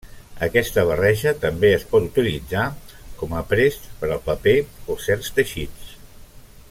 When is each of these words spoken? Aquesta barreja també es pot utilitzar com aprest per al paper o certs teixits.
Aquesta 0.45 0.83
barreja 0.91 1.33
també 1.43 1.69
es 1.73 1.85
pot 1.91 2.07
utilitzar 2.07 2.63
com 3.21 3.37
aprest 3.43 3.87
per 4.01 4.11
al 4.17 4.25
paper 4.31 4.57
o 4.95 4.97
certs 5.11 5.31
teixits. 5.39 5.95